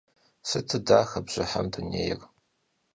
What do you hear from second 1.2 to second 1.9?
bjıhem